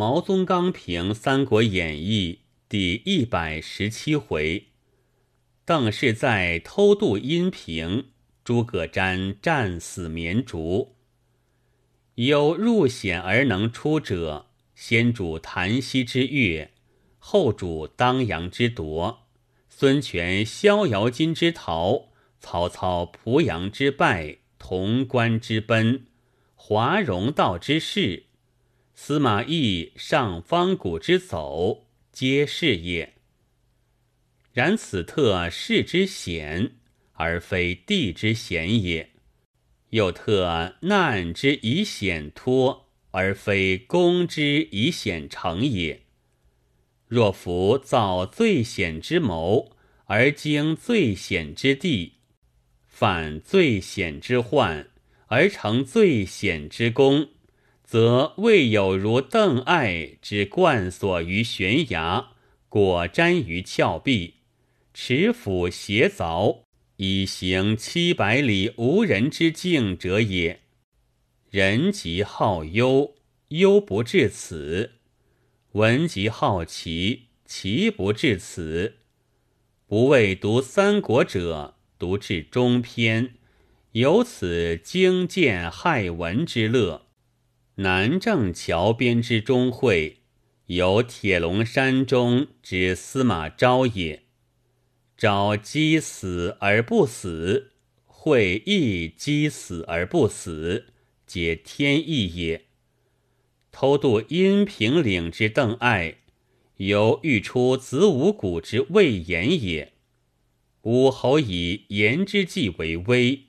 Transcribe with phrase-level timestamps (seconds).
[0.00, 2.38] 毛宗刚评《三国演义》
[2.70, 4.68] 第一百十七回：
[5.66, 8.06] 邓氏在偷渡阴平，
[8.42, 10.96] 诸葛瞻战死绵竹。
[12.14, 16.70] 有入险而能出者，先主檀溪之越，
[17.18, 19.26] 后主当阳之夺，
[19.68, 22.08] 孙权逍遥津之逃，
[22.38, 26.06] 曹操濮阳之败，潼关之奔。
[26.54, 28.24] 华容道之事，
[29.02, 33.14] 司马懿上方谷之走，皆是也。
[34.52, 36.72] 然此特事之险，
[37.14, 39.06] 而非地之险也；
[39.88, 46.02] 又特难之以险脱，而非攻之以险成也。
[47.08, 52.16] 若夫造最险之谋，而经最险之地，
[52.86, 54.90] 犯最险之患。
[55.28, 57.28] 而成最险之功，
[57.90, 62.28] 则未有如邓艾之冠锁于悬崖，
[62.68, 64.34] 果瞻于峭壁，
[64.94, 66.60] 持斧斜凿，
[66.98, 70.60] 以行七百里无人之境者也。
[71.50, 73.16] 人极好忧，
[73.48, 74.90] 忧不至此；
[75.72, 78.98] 文极好奇，奇不至此。
[79.88, 83.34] 不为读三国者，读至中篇。
[83.90, 87.09] 有此精见害文之乐。
[87.80, 90.18] 南郑桥边之钟会，
[90.66, 94.24] 有铁龙山中之司马昭也。
[95.16, 97.72] 昭击死而不死，
[98.04, 100.88] 会亦击死而不死，
[101.26, 102.66] 皆天意也。
[103.72, 106.16] 偷渡阴平岭之邓艾，
[106.76, 109.94] 有欲出子午谷之魏延也。
[110.82, 113.44] 武侯以言之计为威。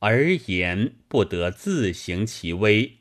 [0.00, 2.99] 而言不得自行其威，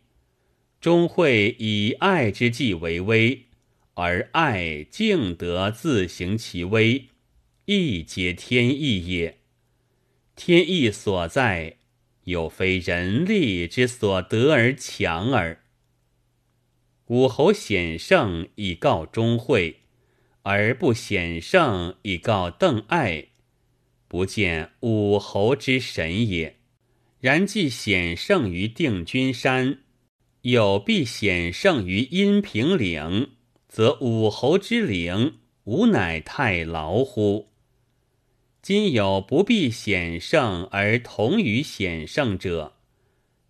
[0.80, 3.48] 终会以爱之计为威，
[3.96, 7.08] 而爱竟得自行其威，
[7.66, 9.40] 亦皆天意也。
[10.36, 11.76] 天意所在，
[12.24, 15.62] 有非人力之所得而强耳。
[17.08, 19.82] 武侯显圣以告钟会，
[20.44, 23.26] 而不显圣以告邓艾，
[24.08, 26.56] 不见武侯之神也。
[27.20, 29.80] 然既显圣于定军山，
[30.44, 33.32] 有必显胜于阴平岭，
[33.68, 35.36] 则武侯之陵，
[35.66, 37.48] 吾乃太牢乎？
[38.62, 42.74] 今有不必显胜而同于显胜者，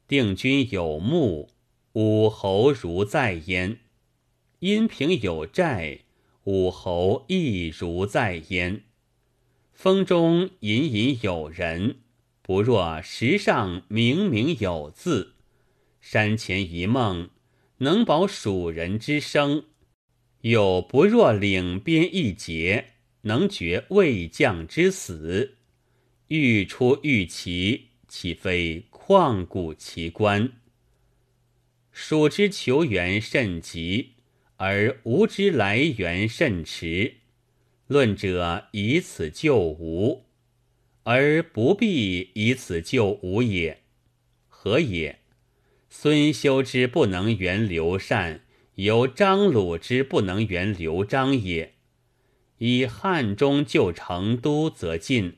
[0.08, 1.50] 定军有墓，
[1.94, 3.78] 武侯如在焉；
[4.60, 6.00] 阴平有寨，
[6.46, 8.82] 武侯亦如在焉。
[9.72, 11.98] 风中隐隐有人。
[12.42, 15.36] 不若石上明明有字，
[16.02, 17.30] 山前一梦，
[17.80, 19.66] 能保蜀人之生；
[20.42, 25.58] 又不若岭边一劫，能绝魏将之死。
[26.28, 30.54] 欲出欲齐，岂非旷古奇观？
[31.92, 34.14] 蜀之求援甚急，
[34.58, 37.16] 而吴之来援甚迟。
[37.88, 40.26] 论者以此救吴。
[41.04, 43.82] 而不必以此救吴也，
[44.48, 45.22] 何也？
[45.90, 48.42] 孙修之不能援刘禅，
[48.76, 51.74] 由张鲁之不能援刘璋也。
[52.60, 55.38] 以汉中救成都则近，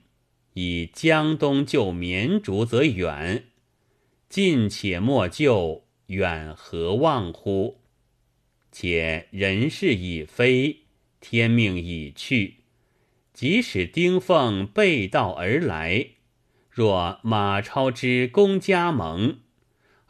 [0.54, 3.46] 以江东救绵竹则远。
[4.28, 7.82] 近且莫救，远何望乎？
[8.72, 10.82] 且人事已非，
[11.20, 12.58] 天命已去。
[13.34, 16.08] 即使丁奉背道而来，
[16.70, 19.40] 若马超之攻加盟，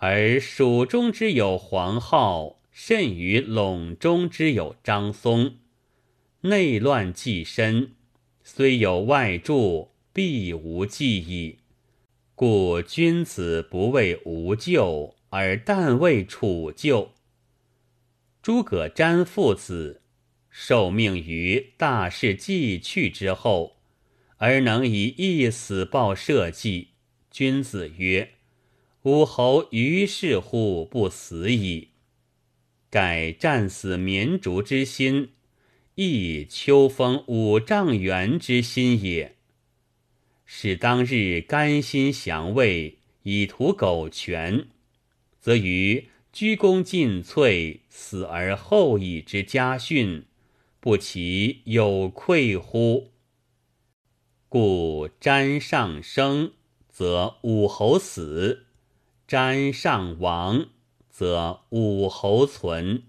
[0.04, 5.58] 而蜀中之有黄皓，甚于陇中之有张松，
[6.42, 7.92] 内乱既深，
[8.42, 11.60] 虽有外助，必无计矣。
[12.34, 17.12] 故君子不为无救，而但为楚救。
[18.42, 20.02] 诸葛瞻父子。
[20.50, 23.78] 受命于大事既去之后，
[24.38, 26.88] 而能以一死报社稷，
[27.30, 28.32] 君子曰
[29.04, 31.90] ：“武侯于是乎不死矣。”
[32.92, 35.30] 盖战死绵竹之心，
[35.96, 39.38] 亦秋风五丈原之心也。
[40.46, 44.68] 使当日甘心降魏，以图苟全，
[45.40, 50.26] 则于鞠躬尽瘁，死而后已之家训。
[50.82, 53.12] 不其有愧乎？
[54.50, 56.52] 故瞻上生，
[56.90, 58.66] 则武侯死；
[59.32, 60.66] 山上亡，
[61.10, 63.04] 则武侯存。